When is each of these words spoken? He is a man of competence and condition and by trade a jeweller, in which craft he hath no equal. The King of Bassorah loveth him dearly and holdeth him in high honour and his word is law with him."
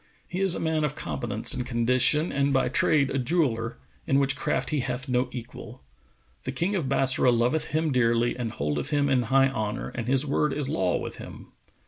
He 0.27 0.41
is 0.41 0.55
a 0.55 0.59
man 0.59 0.83
of 0.83 0.95
competence 0.95 1.53
and 1.53 1.63
condition 1.63 2.31
and 2.31 2.51
by 2.51 2.69
trade 2.69 3.11
a 3.11 3.19
jeweller, 3.19 3.77
in 4.07 4.17
which 4.17 4.35
craft 4.35 4.71
he 4.71 4.79
hath 4.79 5.07
no 5.07 5.29
equal. 5.31 5.83
The 6.43 6.51
King 6.51 6.73
of 6.75 6.89
Bassorah 6.89 7.31
loveth 7.31 7.65
him 7.67 7.91
dearly 7.91 8.35
and 8.35 8.51
holdeth 8.51 8.89
him 8.89 9.09
in 9.09 9.21
high 9.29 9.49
honour 9.49 9.89
and 9.89 10.07
his 10.07 10.25
word 10.25 10.53
is 10.53 10.67
law 10.67 10.97
with 10.97 11.17
him." 11.17 11.51